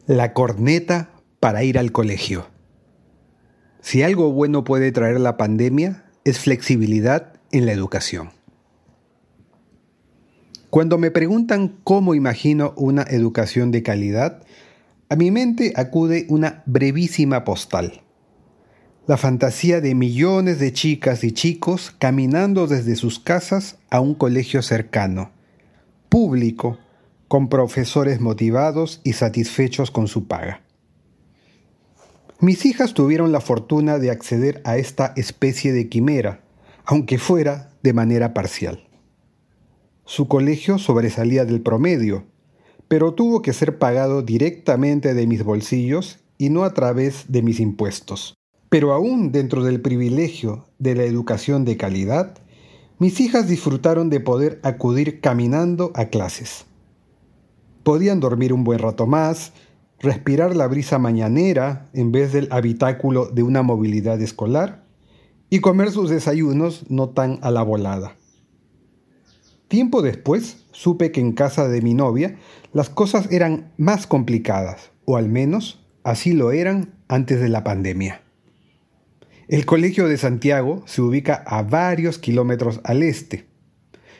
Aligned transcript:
La 0.06 0.32
corneta 0.32 1.10
para 1.38 1.62
ir 1.62 1.78
al 1.78 1.92
colegio. 1.92 2.48
Si 3.80 4.02
algo 4.02 4.32
bueno 4.32 4.64
puede 4.64 4.90
traer 4.90 5.20
la 5.20 5.36
pandemia, 5.36 6.10
es 6.24 6.40
flexibilidad 6.40 7.34
en 7.52 7.64
la 7.64 7.70
educación. 7.70 8.37
Cuando 10.70 10.98
me 10.98 11.10
preguntan 11.10 11.78
cómo 11.82 12.14
imagino 12.14 12.74
una 12.76 13.02
educación 13.02 13.70
de 13.70 13.82
calidad, 13.82 14.42
a 15.08 15.16
mi 15.16 15.30
mente 15.30 15.72
acude 15.76 16.26
una 16.28 16.62
brevísima 16.66 17.44
postal. 17.44 18.02
La 19.06 19.16
fantasía 19.16 19.80
de 19.80 19.94
millones 19.94 20.58
de 20.58 20.74
chicas 20.74 21.24
y 21.24 21.32
chicos 21.32 21.94
caminando 21.98 22.66
desde 22.66 22.96
sus 22.96 23.18
casas 23.18 23.78
a 23.88 24.00
un 24.00 24.14
colegio 24.14 24.60
cercano, 24.60 25.30
público, 26.10 26.78
con 27.28 27.48
profesores 27.48 28.20
motivados 28.20 29.00
y 29.04 29.14
satisfechos 29.14 29.90
con 29.90 30.06
su 30.06 30.26
paga. 30.26 30.62
Mis 32.40 32.66
hijas 32.66 32.92
tuvieron 32.92 33.32
la 33.32 33.40
fortuna 33.40 33.98
de 33.98 34.10
acceder 34.10 34.60
a 34.64 34.76
esta 34.76 35.14
especie 35.16 35.72
de 35.72 35.88
quimera, 35.88 36.42
aunque 36.84 37.18
fuera 37.18 37.70
de 37.82 37.94
manera 37.94 38.34
parcial. 38.34 38.87
Su 40.10 40.26
colegio 40.26 40.78
sobresalía 40.78 41.44
del 41.44 41.60
promedio, 41.60 42.24
pero 42.88 43.12
tuvo 43.12 43.42
que 43.42 43.52
ser 43.52 43.76
pagado 43.76 44.22
directamente 44.22 45.12
de 45.12 45.26
mis 45.26 45.44
bolsillos 45.44 46.20
y 46.38 46.48
no 46.48 46.64
a 46.64 46.72
través 46.72 47.26
de 47.28 47.42
mis 47.42 47.60
impuestos. 47.60 48.32
Pero 48.70 48.94
aún 48.94 49.32
dentro 49.32 49.62
del 49.62 49.82
privilegio 49.82 50.64
de 50.78 50.94
la 50.94 51.02
educación 51.02 51.66
de 51.66 51.76
calidad, 51.76 52.38
mis 52.98 53.20
hijas 53.20 53.48
disfrutaron 53.48 54.08
de 54.08 54.20
poder 54.20 54.60
acudir 54.62 55.20
caminando 55.20 55.92
a 55.94 56.06
clases. 56.06 56.64
Podían 57.82 58.18
dormir 58.18 58.54
un 58.54 58.64
buen 58.64 58.78
rato 58.78 59.06
más, 59.06 59.52
respirar 60.00 60.56
la 60.56 60.68
brisa 60.68 60.98
mañanera 60.98 61.90
en 61.92 62.12
vez 62.12 62.32
del 62.32 62.48
habitáculo 62.50 63.26
de 63.26 63.42
una 63.42 63.60
movilidad 63.60 64.18
escolar 64.22 64.86
y 65.50 65.60
comer 65.60 65.90
sus 65.90 66.08
desayunos 66.08 66.86
no 66.88 67.10
tan 67.10 67.38
a 67.42 67.50
la 67.50 67.62
volada. 67.62 68.16
Tiempo 69.68 70.00
después 70.00 70.64
supe 70.72 71.12
que 71.12 71.20
en 71.20 71.32
casa 71.32 71.68
de 71.68 71.82
mi 71.82 71.92
novia 71.92 72.36
las 72.72 72.88
cosas 72.88 73.30
eran 73.30 73.70
más 73.76 74.06
complicadas, 74.06 74.92
o 75.04 75.18
al 75.18 75.28
menos 75.28 75.84
así 76.04 76.32
lo 76.32 76.52
eran 76.52 76.94
antes 77.06 77.38
de 77.38 77.50
la 77.50 77.64
pandemia. 77.64 78.22
El 79.46 79.66
Colegio 79.66 80.08
de 80.08 80.16
Santiago 80.16 80.82
se 80.86 81.02
ubica 81.02 81.34
a 81.34 81.62
varios 81.62 82.18
kilómetros 82.18 82.80
al 82.82 83.02
este. 83.02 83.46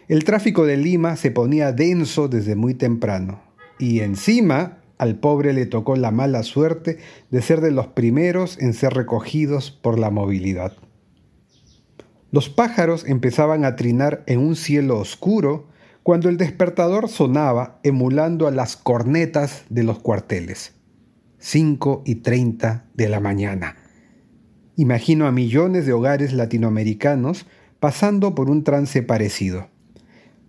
El 0.07 0.25
tráfico 0.25 0.67
de 0.67 0.77
Lima 0.77 1.17
se 1.17 1.31
ponía 1.31 1.73
denso 1.73 2.29
desde 2.29 2.55
muy 2.55 2.75
temprano 2.75 3.43
y 3.79 4.01
encima 4.01 4.79
al 4.99 5.17
pobre 5.17 5.55
le 5.55 5.65
tocó 5.65 5.97
la 5.97 6.11
mala 6.11 6.43
suerte 6.43 6.99
de 7.31 7.41
ser 7.41 7.63
de 7.63 7.71
los 7.71 7.87
primeros 7.89 8.59
en 8.59 8.75
ser 8.75 8.93
recogidos 8.93 9.71
por 9.71 9.99
la 9.99 10.11
movilidad. 10.11 10.75
Los 12.31 12.51
pájaros 12.51 13.05
empezaban 13.07 13.65
a 13.65 13.77
trinar 13.77 14.23
en 14.27 14.41
un 14.41 14.55
cielo 14.55 14.99
oscuro 14.99 15.69
cuando 16.03 16.29
el 16.29 16.37
despertador 16.37 17.09
sonaba 17.09 17.81
emulando 17.83 18.47
a 18.47 18.51
las 18.51 18.77
cornetas 18.77 19.65
de 19.71 19.83
los 19.83 19.99
cuarteles. 19.99 20.75
5 21.39 22.03
y 22.05 22.17
30 22.17 22.87
de 22.95 23.09
la 23.09 23.21
mañana. 23.21 23.77
Imagino 24.77 25.27
a 25.27 25.33
millones 25.33 25.87
de 25.87 25.93
hogares 25.93 26.33
latinoamericanos 26.33 27.47
pasando 27.81 28.35
por 28.35 28.51
un 28.51 28.65
trance 28.65 29.03
parecido. 29.03 29.69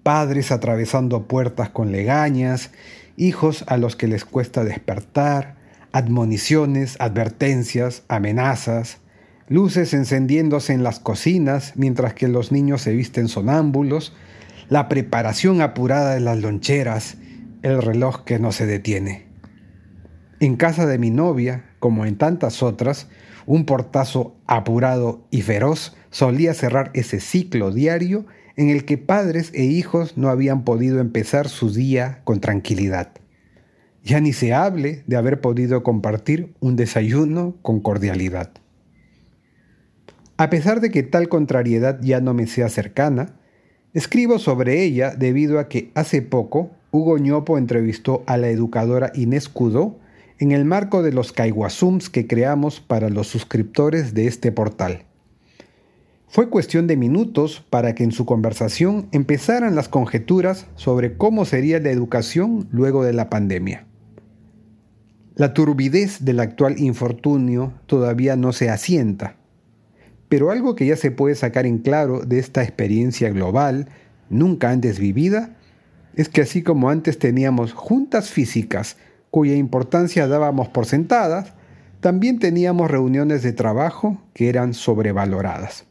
Padres 0.03 0.51
atravesando 0.51 1.27
puertas 1.27 1.69
con 1.69 1.91
legañas, 1.91 2.71
hijos 3.17 3.63
a 3.67 3.77
los 3.77 3.95
que 3.95 4.07
les 4.07 4.25
cuesta 4.25 4.63
despertar, 4.63 5.57
admoniciones, 5.91 6.95
advertencias, 6.99 8.03
amenazas, 8.07 8.99
luces 9.49 9.93
encendiéndose 9.93 10.73
en 10.73 10.83
las 10.83 10.99
cocinas 10.99 11.73
mientras 11.75 12.13
que 12.13 12.27
los 12.27 12.51
niños 12.51 12.83
se 12.83 12.93
visten 12.93 13.27
sonámbulos, 13.27 14.13
la 14.69 14.87
preparación 14.87 15.61
apurada 15.61 16.13
de 16.13 16.19
las 16.19 16.39
loncheras, 16.39 17.17
el 17.63 17.81
reloj 17.81 18.23
que 18.23 18.39
no 18.39 18.51
se 18.51 18.67
detiene. 18.67 19.25
En 20.39 20.55
casa 20.55 20.85
de 20.85 20.99
mi 20.99 21.09
novia, 21.09 21.65
como 21.79 22.05
en 22.05 22.17
tantas 22.17 22.63
otras, 22.63 23.07
un 23.45 23.65
portazo 23.65 24.37
apurado 24.45 25.27
y 25.31 25.41
feroz 25.41 25.97
solía 26.11 26.53
cerrar 26.53 26.91
ese 26.93 27.19
ciclo 27.19 27.71
diario 27.71 28.25
en 28.55 28.69
el 28.69 28.85
que 28.85 28.97
padres 28.97 29.51
e 29.53 29.63
hijos 29.63 30.17
no 30.17 30.29
habían 30.29 30.63
podido 30.63 30.99
empezar 30.99 31.49
su 31.49 31.73
día 31.73 32.21
con 32.23 32.39
tranquilidad. 32.39 33.11
Ya 34.03 34.19
ni 34.19 34.33
se 34.33 34.53
hable 34.53 35.03
de 35.07 35.17
haber 35.17 35.41
podido 35.41 35.81
compartir 35.81 36.53
un 36.59 36.75
desayuno 36.75 37.55
con 37.61 37.79
cordialidad. 37.79 38.51
A 40.39 40.49
pesar 40.49 40.79
de 40.79 40.89
que 40.89 41.03
tal 41.03 41.27
contrariedad 41.27 41.99
ya 42.01 42.21
no 42.21 42.33
me 42.33 42.47
sea 42.47 42.69
cercana, 42.69 43.35
Escribo 43.93 44.37
sobre 44.37 44.83
ella 44.83 45.15
debido 45.15 45.59
a 45.59 45.67
que 45.67 45.91
hace 45.95 46.21
poco 46.21 46.69
Hugo 46.91 47.17
Ñopo 47.17 47.57
entrevistó 47.57 48.23
a 48.27 48.37
la 48.37 48.49
educadora 48.49 49.11
Inés 49.15 49.49
Cudó 49.49 49.97
en 50.37 50.51
el 50.51 50.63
marco 50.63 51.01
de 51.01 51.11
los 51.11 51.33
Caiguazums 51.33 52.09
que 52.09 52.27
creamos 52.27 52.79
para 52.79 53.09
los 53.09 53.27
suscriptores 53.27 54.13
de 54.13 54.27
este 54.27 54.51
portal. 54.51 55.05
Fue 56.27 56.49
cuestión 56.49 56.85
de 56.85 56.95
minutos 56.97 57.65
para 57.69 57.95
que 57.95 58.05
en 58.05 58.11
su 58.11 58.25
conversación 58.25 59.09
empezaran 59.11 59.75
las 59.75 59.89
conjeturas 59.89 60.67
sobre 60.75 61.17
cómo 61.17 61.43
sería 61.45 61.79
la 61.79 61.89
educación 61.89 62.69
luego 62.71 63.03
de 63.03 63.13
la 63.13 63.29
pandemia. 63.29 63.87
La 65.35 65.53
turbidez 65.53 66.23
del 66.23 66.39
actual 66.39 66.79
infortunio 66.79 67.73
todavía 67.87 68.35
no 68.35 68.53
se 68.53 68.69
asienta 68.69 69.38
pero 70.29 70.51
algo 70.51 70.75
que 70.75 70.85
ya 70.85 70.95
se 70.95 71.11
puede 71.11 71.35
sacar 71.35 71.65
en 71.65 71.79
claro 71.79 72.21
de 72.21 72.39
esta 72.39 72.63
experiencia 72.63 73.29
global, 73.31 73.89
nunca 74.29 74.69
antes 74.69 74.99
vivida, 74.99 75.57
es 76.15 76.29
que 76.29 76.41
así 76.41 76.63
como 76.63 76.89
antes 76.89 77.17
teníamos 77.17 77.73
juntas 77.73 78.29
físicas 78.29 78.97
cuya 79.31 79.55
importancia 79.55 80.27
dábamos 80.27 80.69
por 80.69 80.85
sentadas, 80.85 81.53
también 81.99 82.39
teníamos 82.39 82.89
reuniones 82.89 83.43
de 83.43 83.53
trabajo 83.53 84.21
que 84.33 84.49
eran 84.49 84.73
sobrevaloradas. 84.73 85.85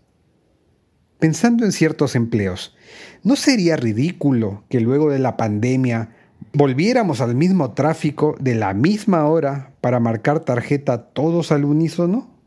Pensando 1.18 1.64
en 1.64 1.72
ciertos 1.72 2.14
empleos, 2.14 2.76
¿no 3.24 3.36
sería 3.36 3.76
ridículo 3.76 4.64
que 4.68 4.80
luego 4.80 5.10
de 5.10 5.18
la 5.18 5.36
pandemia 5.36 6.10
volviéramos 6.52 7.20
al 7.20 7.34
mismo 7.34 7.72
tráfico 7.72 8.36
de 8.40 8.54
la 8.54 8.72
misma 8.72 9.26
hora 9.26 9.72
para 9.80 10.00
marcar 10.00 10.40
tarjeta 10.40 11.08
todos 11.08 11.50
al 11.52 11.64
unísono? 11.64 12.37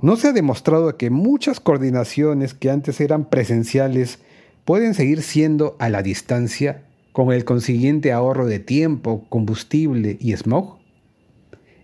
No 0.00 0.16
se 0.16 0.28
ha 0.28 0.32
demostrado 0.32 0.96
que 0.96 1.10
muchas 1.10 1.58
coordinaciones 1.58 2.54
que 2.54 2.70
antes 2.70 3.00
eran 3.00 3.24
presenciales 3.24 4.20
pueden 4.64 4.94
seguir 4.94 5.22
siendo 5.22 5.76
a 5.80 5.88
la 5.88 6.02
distancia 6.02 6.84
con 7.12 7.32
el 7.32 7.44
consiguiente 7.44 8.12
ahorro 8.12 8.46
de 8.46 8.60
tiempo, 8.60 9.26
combustible 9.28 10.16
y 10.20 10.36
smog? 10.36 10.78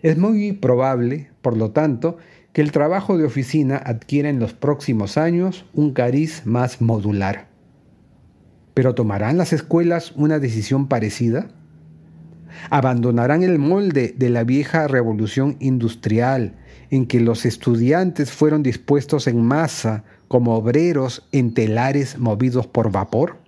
Es 0.02 0.16
muy 0.16 0.52
probable, 0.52 1.30
por 1.42 1.56
lo 1.56 1.72
tanto, 1.72 2.18
que 2.52 2.62
el 2.62 2.70
trabajo 2.70 3.18
de 3.18 3.24
oficina 3.24 3.82
adquiera 3.84 4.28
en 4.28 4.38
los 4.38 4.52
próximos 4.52 5.18
años 5.18 5.66
un 5.74 5.92
cariz 5.92 6.42
más 6.44 6.80
modular. 6.80 7.48
¿Pero 8.74 8.94
tomarán 8.94 9.38
las 9.38 9.52
escuelas 9.52 10.12
una 10.14 10.38
decisión 10.38 10.86
parecida? 10.86 11.48
¿Abandonarán 12.70 13.42
el 13.42 13.58
molde 13.58 14.14
de 14.16 14.30
la 14.30 14.44
vieja 14.44 14.88
revolución 14.88 15.56
industrial 15.60 16.56
en 16.90 17.06
que 17.06 17.20
los 17.20 17.44
estudiantes 17.46 18.30
fueron 18.30 18.62
dispuestos 18.62 19.26
en 19.26 19.42
masa 19.42 20.04
como 20.28 20.54
obreros 20.56 21.26
en 21.32 21.54
telares 21.54 22.18
movidos 22.18 22.66
por 22.66 22.90
vapor? 22.90 23.38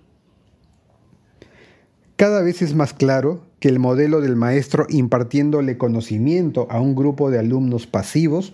Cada 2.15 2.41
vez 2.41 2.61
es 2.61 2.73
más 2.73 2.93
claro 2.93 3.45
que 3.59 3.69
el 3.69 3.79
modelo 3.79 4.21
del 4.21 4.35
maestro 4.35 4.87
impartiéndole 4.89 5.77
conocimiento 5.77 6.67
a 6.69 6.79
un 6.79 6.95
grupo 6.95 7.29
de 7.29 7.39
alumnos 7.39 7.87
pasivos 7.87 8.53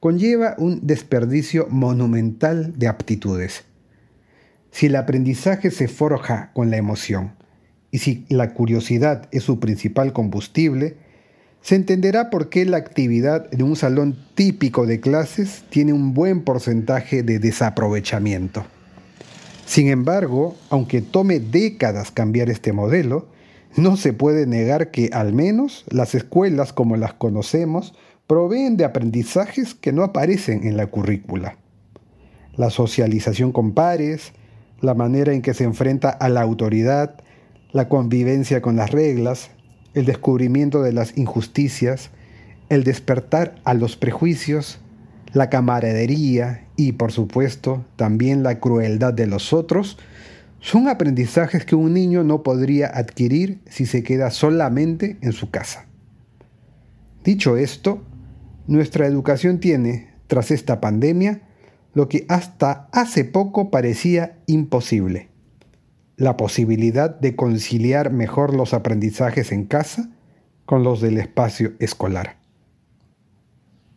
conlleva 0.00 0.54
un 0.58 0.86
desperdicio 0.86 1.66
monumental 1.70 2.78
de 2.78 2.88
aptitudes. 2.88 3.64
Si 4.70 4.86
el 4.86 4.96
aprendizaje 4.96 5.70
se 5.70 5.88
forja 5.88 6.50
con 6.52 6.70
la 6.70 6.76
emoción 6.76 7.32
y 7.94 7.98
si 7.98 8.26
la 8.28 8.54
curiosidad 8.54 9.28
es 9.30 9.44
su 9.44 9.60
principal 9.60 10.12
combustible, 10.12 10.96
se 11.60 11.76
entenderá 11.76 12.28
por 12.28 12.48
qué 12.48 12.64
la 12.64 12.76
actividad 12.76 13.48
de 13.52 13.62
un 13.62 13.76
salón 13.76 14.18
típico 14.34 14.84
de 14.84 14.98
clases 14.98 15.62
tiene 15.70 15.92
un 15.92 16.12
buen 16.12 16.42
porcentaje 16.42 17.22
de 17.22 17.38
desaprovechamiento. 17.38 18.66
Sin 19.64 19.86
embargo, 19.86 20.56
aunque 20.70 21.02
tome 21.02 21.38
décadas 21.38 22.10
cambiar 22.10 22.50
este 22.50 22.72
modelo, 22.72 23.28
no 23.76 23.96
se 23.96 24.12
puede 24.12 24.48
negar 24.48 24.90
que 24.90 25.10
al 25.12 25.32
menos 25.32 25.84
las 25.88 26.16
escuelas 26.16 26.72
como 26.72 26.96
las 26.96 27.14
conocemos 27.14 27.94
proveen 28.26 28.76
de 28.76 28.86
aprendizajes 28.86 29.72
que 29.72 29.92
no 29.92 30.02
aparecen 30.02 30.66
en 30.66 30.76
la 30.76 30.88
currícula. 30.88 31.58
La 32.56 32.70
socialización 32.70 33.52
con 33.52 33.72
pares, 33.72 34.32
la 34.80 34.94
manera 34.94 35.32
en 35.32 35.42
que 35.42 35.54
se 35.54 35.62
enfrenta 35.62 36.10
a 36.10 36.28
la 36.28 36.42
autoridad, 36.42 37.20
la 37.74 37.88
convivencia 37.88 38.62
con 38.62 38.76
las 38.76 38.92
reglas, 38.92 39.50
el 39.94 40.06
descubrimiento 40.06 40.80
de 40.80 40.92
las 40.92 41.18
injusticias, 41.18 42.10
el 42.68 42.84
despertar 42.84 43.56
a 43.64 43.74
los 43.74 43.96
prejuicios, 43.96 44.78
la 45.32 45.50
camaradería 45.50 46.68
y, 46.76 46.92
por 46.92 47.10
supuesto, 47.10 47.84
también 47.96 48.44
la 48.44 48.60
crueldad 48.60 49.12
de 49.12 49.26
los 49.26 49.52
otros, 49.52 49.98
son 50.60 50.86
aprendizajes 50.86 51.64
que 51.66 51.74
un 51.74 51.94
niño 51.94 52.22
no 52.22 52.44
podría 52.44 52.86
adquirir 52.86 53.60
si 53.68 53.86
se 53.86 54.04
queda 54.04 54.30
solamente 54.30 55.18
en 55.20 55.32
su 55.32 55.50
casa. 55.50 55.86
Dicho 57.24 57.56
esto, 57.56 58.04
nuestra 58.68 59.08
educación 59.08 59.58
tiene, 59.58 60.12
tras 60.28 60.52
esta 60.52 60.80
pandemia, 60.80 61.42
lo 61.92 62.08
que 62.08 62.24
hasta 62.28 62.88
hace 62.92 63.24
poco 63.24 63.72
parecía 63.72 64.38
imposible, 64.46 65.33
la 66.16 66.36
posibilidad 66.36 67.10
de 67.10 67.34
conciliar 67.34 68.12
mejor 68.12 68.54
los 68.54 68.74
aprendizajes 68.74 69.52
en 69.52 69.64
casa 69.64 70.10
con 70.64 70.82
los 70.84 71.00
del 71.00 71.18
espacio 71.18 71.72
escolar. 71.78 72.36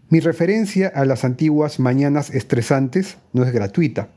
Mi 0.09 0.19
referencia 0.19 0.87
a 0.87 1.05
las 1.05 1.25
antiguas 1.25 1.79
mañanas 1.79 2.29
estresantes 2.33 3.17
no 3.33 3.43
es 3.43 3.51
gratuita. 3.51 4.09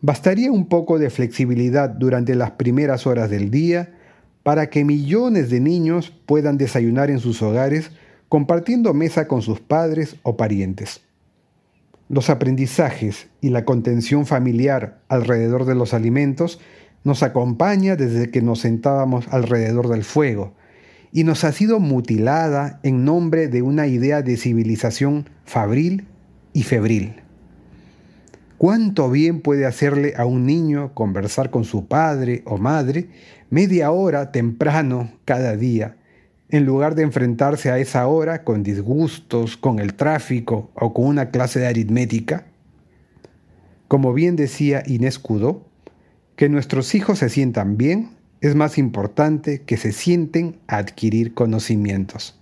Bastaría 0.00 0.52
un 0.52 0.68
poco 0.68 0.98
de 0.98 1.10
flexibilidad 1.10 1.88
durante 1.88 2.34
las 2.34 2.52
primeras 2.52 3.06
horas 3.06 3.30
del 3.30 3.50
día 3.50 3.94
para 4.42 4.70
que 4.70 4.84
millones 4.84 5.50
de 5.50 5.60
niños 5.60 6.12
puedan 6.26 6.58
desayunar 6.58 7.10
en 7.10 7.18
sus 7.18 7.42
hogares 7.42 7.90
compartiendo 8.28 8.94
mesa 8.94 9.26
con 9.26 9.42
sus 9.42 9.60
padres 9.60 10.16
o 10.22 10.36
parientes. 10.36 11.00
Los 12.08 12.30
aprendizajes 12.30 13.28
y 13.40 13.50
la 13.50 13.64
contención 13.64 14.24
familiar 14.24 15.00
alrededor 15.08 15.66
de 15.66 15.74
los 15.74 15.92
alimentos 15.92 16.58
nos 17.04 17.22
acompaña 17.22 17.96
desde 17.96 18.30
que 18.30 18.42
nos 18.42 18.60
sentábamos 18.60 19.28
alrededor 19.28 19.88
del 19.88 20.04
fuego 20.04 20.54
y 21.12 21.24
nos 21.24 21.44
ha 21.44 21.52
sido 21.52 21.80
mutilada 21.80 22.80
en 22.82 23.04
nombre 23.04 23.48
de 23.48 23.62
una 23.62 23.86
idea 23.86 24.22
de 24.22 24.36
civilización 24.36 25.28
fabril 25.44 26.06
y 26.52 26.62
febril. 26.62 27.22
¿Cuánto 28.56 29.10
bien 29.10 29.40
puede 29.40 29.66
hacerle 29.66 30.14
a 30.16 30.24
un 30.24 30.44
niño 30.44 30.92
conversar 30.94 31.50
con 31.50 31.64
su 31.64 31.86
padre 31.86 32.42
o 32.44 32.58
madre 32.58 33.08
media 33.50 33.90
hora 33.90 34.32
temprano 34.32 35.12
cada 35.24 35.56
día, 35.56 35.96
en 36.50 36.64
lugar 36.64 36.94
de 36.94 37.02
enfrentarse 37.02 37.70
a 37.70 37.78
esa 37.78 38.06
hora 38.06 38.44
con 38.44 38.62
disgustos, 38.62 39.56
con 39.56 39.78
el 39.78 39.94
tráfico 39.94 40.70
o 40.74 40.94
con 40.94 41.06
una 41.06 41.30
clase 41.30 41.60
de 41.60 41.66
aritmética? 41.66 42.46
Como 43.86 44.12
bien 44.12 44.36
decía 44.36 44.82
Inés 44.86 45.18
Cudó, 45.18 45.66
que 46.36 46.48
nuestros 46.48 46.94
hijos 46.94 47.18
se 47.18 47.28
sientan 47.28 47.76
bien 47.76 48.10
es 48.40 48.54
más 48.54 48.78
importante 48.78 49.62
que 49.62 49.76
se 49.76 49.92
sienten 49.92 50.60
a 50.68 50.76
adquirir 50.76 51.34
conocimientos. 51.34 52.40